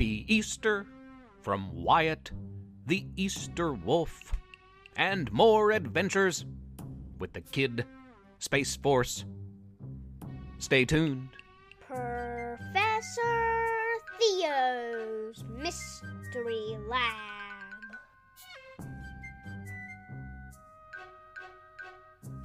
[0.00, 0.86] Happy Easter
[1.42, 2.30] from Wyatt
[2.86, 4.32] the Easter Wolf,
[4.96, 6.46] and more adventures
[7.18, 7.84] with the Kid
[8.38, 9.26] Space Force.
[10.56, 11.28] Stay tuned.
[11.86, 13.18] Professor
[14.18, 17.98] Theo's Mystery Lab.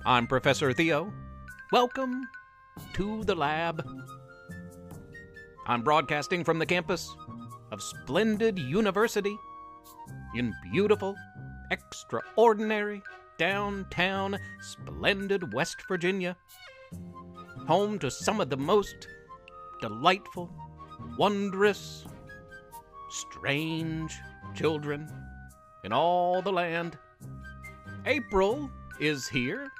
[0.05, 1.13] I'm Professor Theo.
[1.71, 2.27] Welcome
[2.95, 3.87] to the lab.
[5.67, 7.15] I'm broadcasting from the campus
[7.71, 9.37] of Splendid University
[10.35, 11.15] in beautiful,
[11.71, 13.01] extraordinary,
[13.37, 16.35] downtown, splendid West Virginia.
[17.67, 19.07] Home to some of the most
[19.81, 20.49] delightful,
[21.17, 22.05] wondrous,
[23.09, 24.13] strange
[24.53, 25.09] children
[25.83, 26.97] in all the land.
[28.05, 29.71] April is here,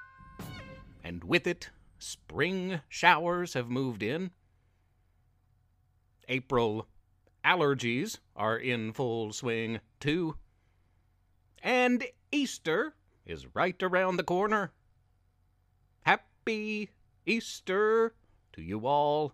[1.03, 4.31] and with it, spring showers have moved in.
[6.27, 6.87] April
[7.45, 10.35] allergies are in full swing, too.
[11.61, 14.71] And Easter is right around the corner.
[16.01, 16.89] Happy
[17.25, 18.13] Easter
[18.53, 19.33] to you all.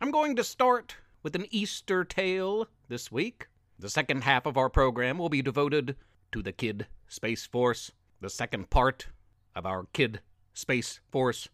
[0.00, 3.46] I'm going to start with an Easter tale this week.
[3.78, 5.96] The second half of our program will be devoted
[6.32, 9.08] to the Kid Space Force, the second part
[9.54, 10.20] of our Kid
[10.54, 11.48] Space Force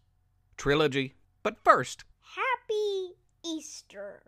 [0.57, 1.15] trilogy.
[1.41, 3.15] But first, Happy
[3.45, 4.23] Easter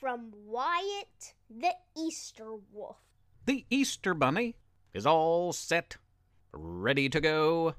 [0.00, 2.96] from Wyatt the Easter Wolf.
[3.44, 4.56] the Easter Bunny
[4.94, 5.98] is all set,
[6.52, 7.74] ready to go.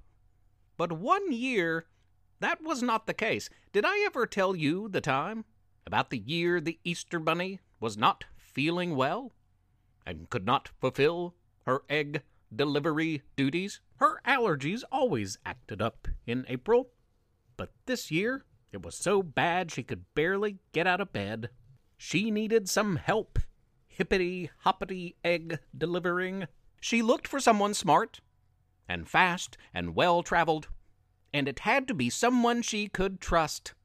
[0.77, 1.87] But one year,
[2.39, 3.49] that was not the case.
[3.73, 5.45] Did I ever tell you the time
[5.87, 9.31] about the year the Easter Bunny was not feeling well
[10.05, 11.33] and could not fulfill
[11.65, 12.21] her egg
[12.55, 13.81] delivery duties?
[13.95, 16.89] Her allergies always acted up in April,
[17.57, 21.49] but this year it was so bad she could barely get out of bed.
[22.03, 23.37] She needed some help
[23.85, 26.47] hippity hoppity egg delivering.
[26.79, 28.21] She looked for someone smart
[28.89, 30.69] and fast and well traveled,
[31.31, 33.75] and it had to be someone she could trust.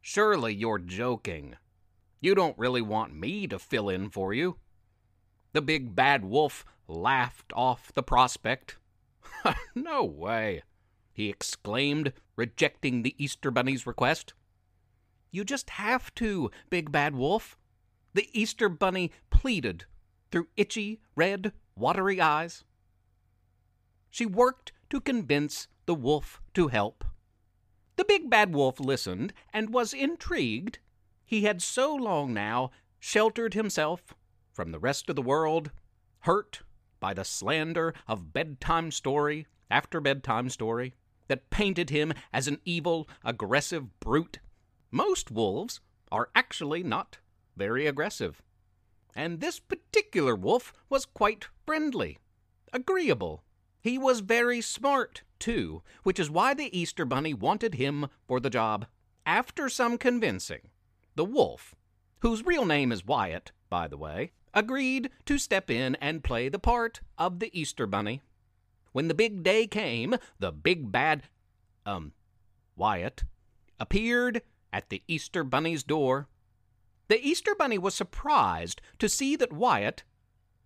[0.00, 1.56] Surely you're joking.
[2.20, 4.58] You don't really want me to fill in for you.
[5.54, 8.76] The big bad wolf laughed off the prospect.
[9.74, 10.62] no way,
[11.12, 14.34] he exclaimed, rejecting the Easter Bunny's request.
[15.32, 17.56] You just have to, Big Bad Wolf.
[18.12, 19.86] The Easter Bunny pleaded
[20.30, 22.64] through itchy, red, watery eyes.
[24.10, 27.02] She worked to convince the wolf to help.
[27.96, 30.80] The big bad wolf listened and was intrigued.
[31.24, 32.70] He had so long now
[33.00, 34.14] sheltered himself
[34.52, 35.70] from the rest of the world,
[36.20, 36.62] hurt
[37.00, 40.92] by the slander of bedtime story after bedtime story
[41.28, 44.38] that painted him as an evil, aggressive brute.
[44.94, 45.80] Most wolves
[46.12, 47.18] are actually not
[47.56, 48.42] very aggressive.
[49.16, 52.18] And this particular wolf was quite friendly,
[52.74, 53.42] agreeable.
[53.80, 58.50] He was very smart, too, which is why the Easter Bunny wanted him for the
[58.50, 58.86] job.
[59.24, 60.68] After some convincing,
[61.14, 61.74] the wolf,
[62.20, 66.58] whose real name is Wyatt, by the way, agreed to step in and play the
[66.58, 68.20] part of the Easter Bunny.
[68.92, 71.22] When the big day came, the big bad,
[71.86, 72.12] um,
[72.76, 73.24] Wyatt,
[73.80, 74.42] appeared
[74.72, 76.28] at the Easter Bunny's door.
[77.08, 80.02] The Easter Bunny was surprised to see that Wyatt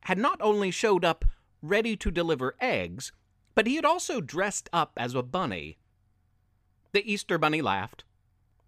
[0.03, 1.25] had not only showed up
[1.61, 3.13] ready to deliver eggs,
[3.55, 5.79] but he had also dressed up as a bunny.
[6.93, 8.05] The Easter Bunny laughed.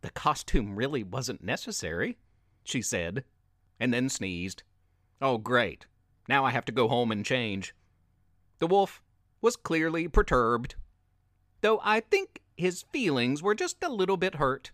[0.00, 2.18] The costume really wasn't necessary,
[2.64, 3.24] she said,
[3.78, 4.62] and then sneezed.
[5.20, 5.86] Oh, great.
[6.28, 7.74] Now I have to go home and change.
[8.58, 9.02] The wolf
[9.40, 10.74] was clearly perturbed,
[11.60, 14.72] though I think his feelings were just a little bit hurt.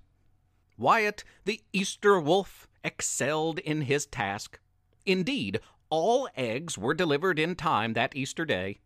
[0.77, 4.59] Wyatt, the Easter wolf, excelled in his task.
[5.07, 8.81] Indeed, all eggs were delivered in time that Easter day.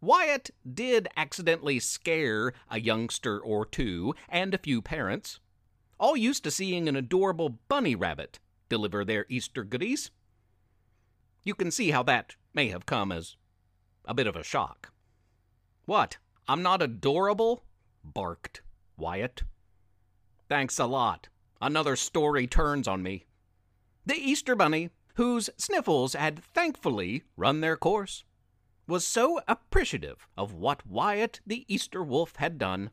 [0.00, 5.40] Wyatt did accidentally scare a youngster or two and a few parents,
[5.98, 8.38] all used to seeing an adorable bunny rabbit
[8.68, 10.10] deliver their Easter goodies.
[11.42, 13.36] You can see how that may have come as
[14.04, 14.92] a bit of a shock.
[15.84, 16.18] What?
[16.46, 17.64] I'm not adorable?
[18.04, 18.62] barked
[18.96, 19.42] Wyatt.
[20.48, 21.28] Thanks a lot.
[21.60, 23.26] Another story turns on me.
[24.06, 28.24] The Easter Bunny, whose sniffles had thankfully run their course,
[28.86, 32.90] was so appreciative of what Wyatt the Easter Wolf had done.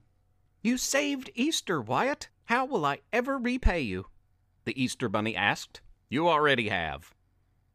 [0.61, 2.27] You saved Easter, Wyatt.
[2.45, 4.07] How will I ever repay you?
[4.65, 5.81] The Easter Bunny asked.
[6.09, 7.13] You already have,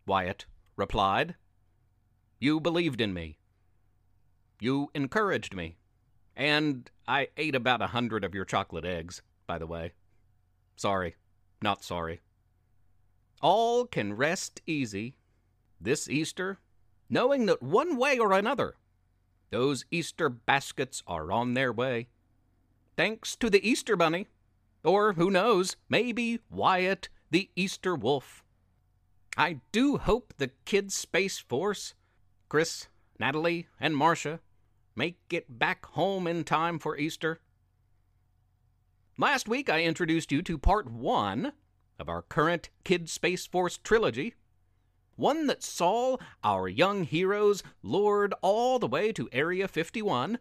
[0.06, 0.46] Wyatt
[0.76, 1.36] replied.
[2.38, 3.38] You believed in me.
[4.60, 5.76] You encouraged me.
[6.36, 9.90] And I ate about a hundred of your chocolate eggs, by the way.
[10.76, 11.16] Sorry,
[11.60, 12.20] not sorry.
[13.40, 15.16] all can rest easy
[15.80, 16.60] this Easter,
[17.08, 18.76] knowing that one way or another,
[19.50, 22.06] those Easter baskets are on their way.
[22.96, 24.28] Thanks to the Easter Bunny,
[24.84, 28.44] or who knows, maybe Wyatt the Easter Wolf.
[29.36, 31.94] I do hope the Kids Space Force,
[32.48, 32.86] Chris,
[33.18, 34.38] Natalie, and Marcia,
[34.94, 37.40] make it back home in time for Easter.
[39.20, 41.52] Last week I introduced you to part one
[41.98, 44.34] of our current Kid Space Force trilogy,
[45.14, 50.38] one that saw our young heroes lured all the way to Area 51,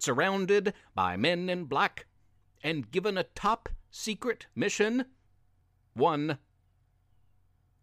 [0.00, 2.06] surrounded by men in black,
[2.64, 5.04] and given a top secret mission.
[5.94, 6.38] One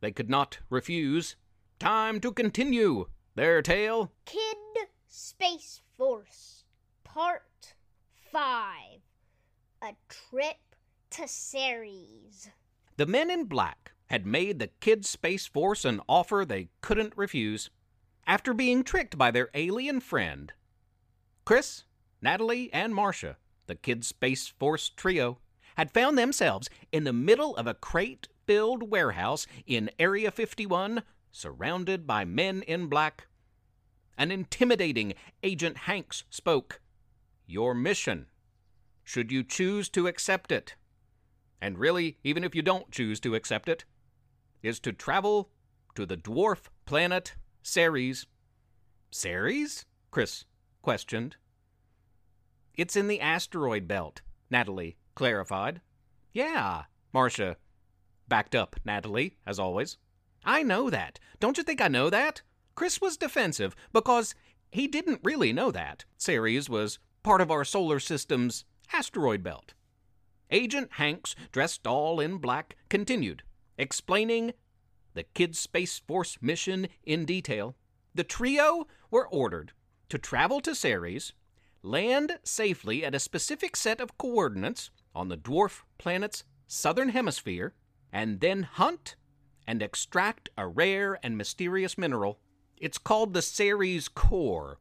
[0.01, 1.37] they could not refuse.
[1.79, 3.05] Time to continue
[3.35, 4.11] their tale.
[4.25, 4.57] Kid
[5.07, 6.65] Space Force,
[7.05, 7.75] Part
[8.33, 9.04] 5
[9.85, 10.75] A Trip
[11.11, 12.49] to Ceres.
[12.97, 17.69] The men in black had made the Kid Space Force an offer they couldn't refuse.
[18.25, 20.51] After being tricked by their alien friend,
[21.45, 21.83] Chris,
[22.19, 23.37] Natalie, and Marcia,
[23.67, 25.37] the Kid Space Force trio,
[25.77, 32.07] had found themselves in the middle of a crate filled warehouse in Area 51, surrounded
[32.07, 33.27] by men in black.
[34.17, 36.81] An intimidating Agent Hanks spoke.
[37.45, 38.25] Your mission,
[39.05, 40.75] should you choose to accept it,
[41.61, 43.85] and really, even if you don't choose to accept it,
[44.61, 45.51] is to travel
[45.93, 48.25] to the dwarf planet Ceres.
[49.11, 49.85] Ceres?
[50.11, 50.45] Chris
[50.81, 51.37] questioned.
[52.73, 55.81] It's in the asteroid belt, Natalie clarified.
[56.33, 57.57] Yeah, Marcia
[58.27, 59.97] backed up Natalie, as always.
[60.43, 61.19] I know that.
[61.39, 62.41] Don't you think I know that?
[62.75, 64.35] Chris was defensive because
[64.69, 66.05] he didn't really know that.
[66.17, 69.73] Ceres was part of our solar system's asteroid belt.
[70.51, 73.43] Agent Hanks, dressed all in black, continued,
[73.77, 74.53] explaining
[75.13, 77.75] the Kid Space Force mission in detail.
[78.13, 79.71] The trio were ordered
[80.09, 81.33] to travel to Ceres,
[81.81, 87.73] land safely at a specific set of coordinates on the dwarf planet's southern hemisphere,
[88.11, 89.15] and then hunt
[89.67, 92.39] and extract a rare and mysterious mineral.
[92.77, 94.79] It's called the Ceres core,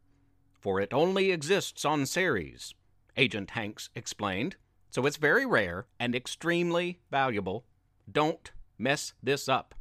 [0.52, 2.74] for it only exists on Ceres,
[3.16, 4.56] Agent Hanks explained.
[4.90, 7.64] So it's very rare and extremely valuable.
[8.11, 9.75] Don't mess this up.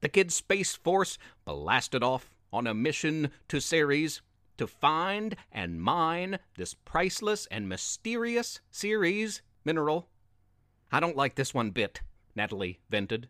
[0.00, 4.20] The Kid Space Force blasted off on a mission to Ceres
[4.58, 10.08] to find and mine this priceless and mysterious Ceres mineral.
[10.92, 12.00] I don't like this one bit,
[12.34, 13.28] Natalie vented.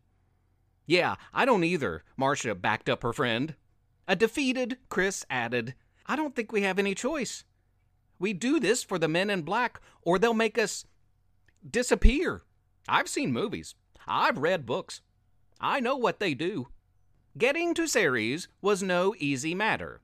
[0.86, 3.54] Yeah, I don't either, Marcia backed up her friend.
[4.06, 5.74] A defeated Chris added,
[6.06, 7.44] I don't think we have any choice.
[8.18, 10.86] We do this for the men in black, or they'll make us
[11.68, 12.42] disappear.
[12.88, 13.74] I've seen movies.
[14.06, 15.00] I've read books.
[15.60, 16.68] I know what they do.
[17.36, 20.00] Getting to Ceres was no easy matter.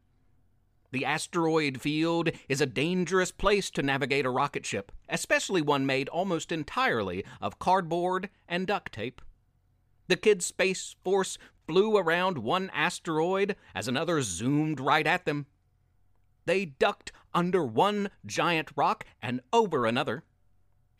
[0.90, 6.10] The asteroid field is a dangerous place to navigate a rocket ship, especially one made
[6.10, 9.22] almost entirely of cardboard and duct tape.
[10.08, 15.46] The kids' Space Force flew around one asteroid as another zoomed right at them.
[16.44, 20.24] They ducked under one giant rock and over another.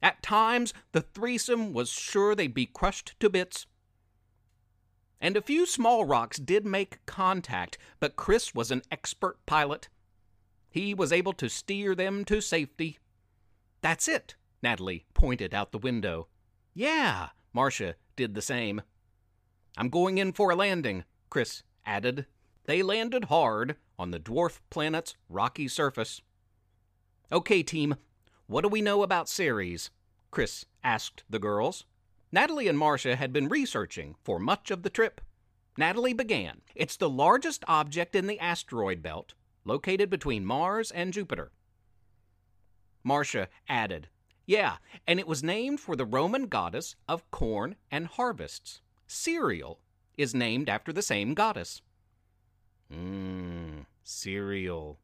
[0.02, 3.67] At times, the threesome was sure they'd be crushed to bits.
[5.20, 9.89] And a few small rocks did make contact, but Chris was an expert pilot.
[10.69, 12.98] He was able to steer them to safety.
[13.82, 16.27] That's it, Natalie pointed out the window.
[16.74, 18.82] Yeah, Marcia did the same.
[19.77, 22.27] I'm going in for a landing, Chris added.
[22.65, 26.21] They landed hard on the dwarf planet's rocky surface.
[27.31, 27.94] Okay, team,
[28.49, 29.91] what do we know about Ceres?
[30.32, 31.85] Chris asked the girls.
[32.32, 35.21] Natalie and Marcia had been researching for much of the trip.
[35.79, 36.63] Natalie began.
[36.75, 41.53] It's the largest object in the asteroid belt, located between Mars and Jupiter.
[43.05, 44.09] Marcia added,
[44.47, 48.81] Yeah, and it was named for the Roman goddess of corn and harvests.
[49.06, 49.79] Cereal
[50.19, 51.82] is named after the same goddess.
[52.93, 53.62] Mmm,
[54.03, 54.99] cereal.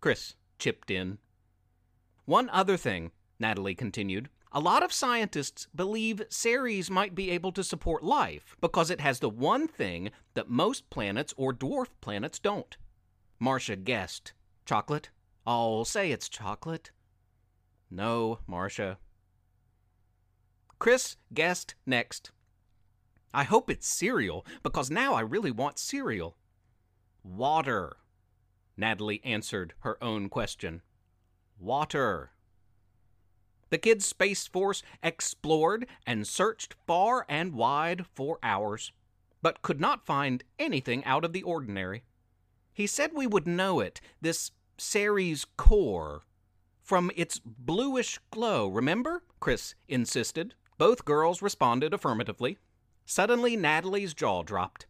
[0.00, 1.18] Chris chipped in.
[2.24, 4.28] One other thing, Natalie continued.
[4.52, 9.18] A lot of scientists believe Ceres might be able to support life because it has
[9.18, 12.76] the one thing that most planets or dwarf planets don't.
[13.40, 14.34] Marcia guessed.
[14.66, 15.10] Chocolate?
[15.46, 16.90] I'll say it's chocolate.
[17.90, 18.98] No, Marcia.
[20.78, 22.30] Chris guessed next.
[23.32, 26.36] I hope it's cereal because now I really want cereal.
[27.24, 27.96] Water.
[28.76, 30.82] Natalie answered her own question.
[31.58, 32.30] Water.
[33.70, 38.92] The kids' Space Force explored and searched far and wide for hours,
[39.40, 42.04] but could not find anything out of the ordinary.
[42.72, 46.22] He said we would know it, this Ceres core,
[46.82, 49.22] from its bluish glow, remember?
[49.40, 50.54] Chris insisted.
[50.78, 52.58] Both girls responded affirmatively.
[53.06, 54.86] Suddenly, Natalie's jaw dropped.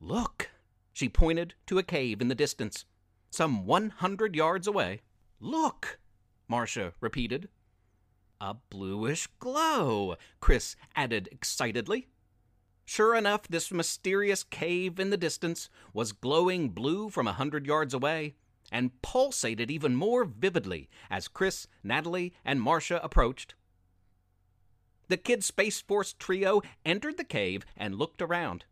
[0.00, 0.50] Look!
[0.92, 2.84] She pointed to a cave in the distance,
[3.30, 5.00] some 100 yards away.
[5.38, 5.98] Look!
[6.48, 7.48] Marcia repeated.
[8.40, 12.08] A bluish glow, Chris added excitedly.
[12.84, 17.94] Sure enough, this mysterious cave in the distance was glowing blue from a hundred yards
[17.94, 18.34] away
[18.72, 23.54] and pulsated even more vividly as Chris, Natalie, and Marcia approached.
[25.08, 28.64] The Kid Space Force trio entered the cave and looked around.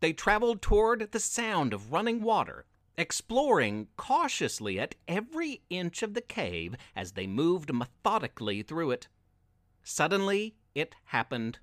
[0.00, 2.66] They traveled toward the sound of running water,
[2.98, 9.06] exploring cautiously at every inch of the cave as they moved methodically through it.
[9.84, 11.60] Suddenly, it happened.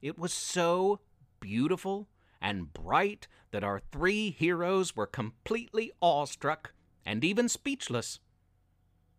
[0.00, 1.00] It was so
[1.40, 2.08] beautiful
[2.40, 6.72] and bright that our three heroes were completely awestruck
[7.04, 8.20] and even speechless.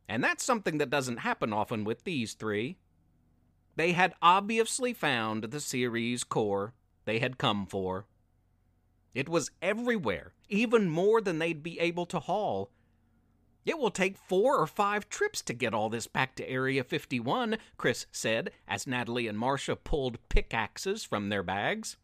[0.08, 2.78] And that's something that doesn't happen often with these three.
[3.76, 6.74] They had obviously found the Ceres core
[7.06, 8.06] they had come for.
[9.14, 12.70] It was everywhere, even more than they'd be able to haul.
[13.66, 17.58] It will take four or five trips to get all this back to Area 51,
[17.78, 21.98] Chris said as Natalie and Marcia pulled pickaxes from their bags.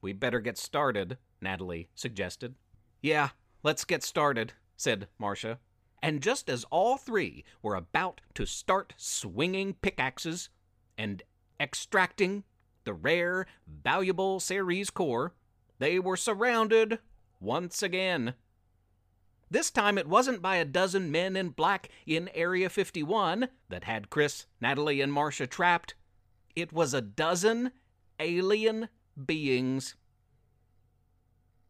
[0.00, 2.54] We'd better get started, Natalie suggested.
[3.00, 3.30] Yeah,
[3.62, 5.58] let's get started, said Marcia.
[6.02, 10.50] And just as all three were about to start swinging pickaxes
[10.96, 11.22] and
[11.58, 12.44] extracting
[12.84, 15.34] the rare, valuable Ceres core,
[15.78, 16.98] they were surrounded
[17.40, 18.34] once again.
[19.50, 24.10] This time it wasn't by a dozen men in black in Area 51 that had
[24.10, 25.94] Chris, Natalie, and Marcia trapped.
[26.54, 27.72] It was a dozen
[28.20, 28.88] alien
[29.26, 29.94] beings.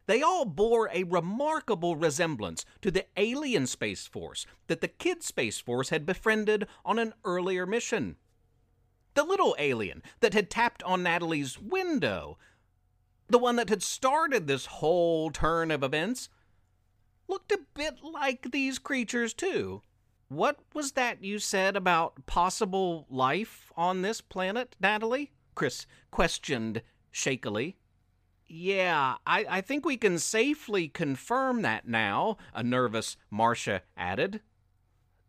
[0.06, 5.60] They all bore a remarkable resemblance to the alien Space Force that the Kid Space
[5.60, 8.16] Force had befriended on an earlier mission.
[9.14, 12.38] The little alien that had tapped on Natalie's window,
[13.28, 16.28] the one that had started this whole turn of events,
[17.28, 19.82] looked a bit like these creatures, too.
[20.28, 25.32] What was that you said about possible life on this planet, Natalie?
[25.54, 27.76] Chris questioned shakily.
[28.46, 34.40] Yeah, I, I think we can safely confirm that now, a nervous Marcia added.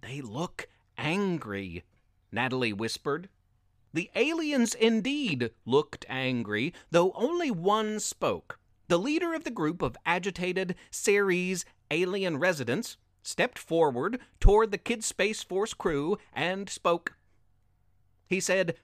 [0.02, 1.84] They look angry,
[2.32, 3.28] Natalie whispered.
[3.94, 8.60] The aliens indeed looked angry, though only one spoke.
[8.88, 15.04] The leader of the group of agitated Ceres alien residents stepped forward toward the Kid
[15.04, 17.16] Space Force crew and spoke.
[18.28, 18.76] He said,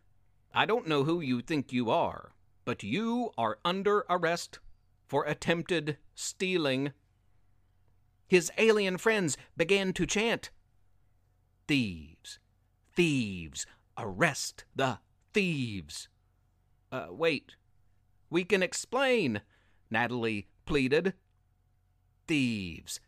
[0.54, 2.32] I don't know who you think you are,
[2.64, 4.60] but you are under arrest
[5.08, 6.94] for attempted stealing.
[8.28, 10.50] His alien friends began to chant,
[11.68, 12.40] Thieves,
[12.96, 13.66] thieves,
[13.98, 15.00] arrest the
[15.34, 16.08] thieves.
[16.92, 17.56] Uh, wait,
[18.30, 19.42] we can explain,
[19.90, 21.14] Natalie pleaded.
[22.28, 23.00] Thieves,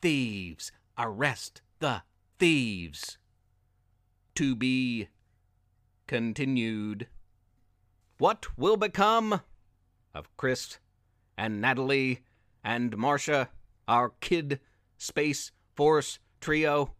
[0.00, 2.02] thieves, arrest the
[2.38, 3.18] thieves.
[4.36, 5.08] To be
[6.06, 7.08] continued.
[8.18, 9.40] What will become
[10.14, 10.78] of Chris
[11.36, 12.20] and Natalie
[12.64, 13.50] and Marcia,
[13.88, 14.60] our Kid
[14.96, 16.94] Space Force trio?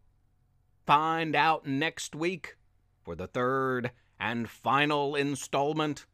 [0.85, 2.57] Find out next week
[3.03, 6.05] for the third and final installment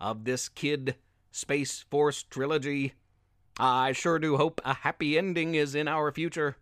[0.00, 0.96] of this Kid
[1.30, 2.94] Space Force trilogy.
[3.58, 6.56] I sure do hope a happy ending is in our future.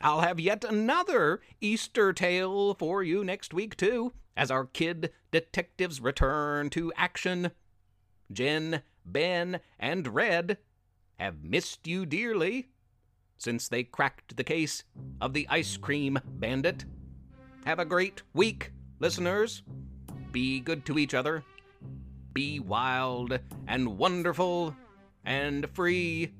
[0.00, 6.00] I'll have yet another Easter tale for you next week, too, as our kid detectives
[6.00, 7.52] return to action.
[8.32, 10.58] Jen, Ben, and Red
[11.18, 12.68] have missed you dearly
[13.38, 14.84] since they cracked the case
[15.20, 16.84] of the ice cream bandit.
[17.64, 19.62] Have a great week, listeners.
[20.32, 21.44] Be good to each other.
[22.32, 23.38] Be wild
[23.68, 24.74] and wonderful
[25.24, 26.32] and free.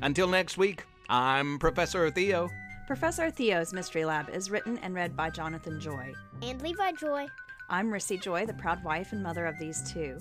[0.00, 2.48] Until next week, I'm Professor Theo.
[2.86, 6.14] Professor Theo's Mystery Lab is written and read by Jonathan Joy.
[6.40, 7.26] And Levi Joy.
[7.68, 10.18] I'm Rissy Joy, the proud wife and mother of these two.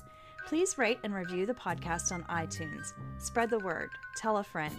[0.48, 2.94] Please rate and review the podcast on iTunes.
[3.20, 3.89] Spread the word.
[4.18, 4.75] Tell a friend.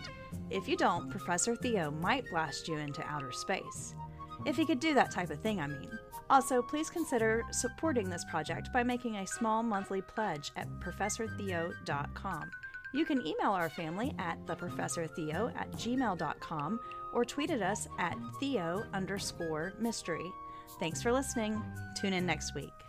[0.50, 3.94] If you don't, Professor Theo might blast you into outer space.
[4.46, 5.90] If he could do that type of thing, I mean.
[6.30, 12.50] Also, please consider supporting this project by making a small monthly pledge at ProfessorTheo.com.
[12.94, 16.80] You can email our family at theprofessortheo at gmail.com
[17.12, 20.32] or tweet at us at theo underscore mystery.
[20.80, 21.62] Thanks for listening.
[22.00, 22.85] Tune in next week.